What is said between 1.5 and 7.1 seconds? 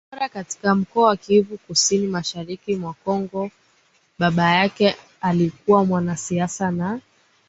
Kusini mashariki mwa Kongo Baba yake alikuwa mwanasiasa na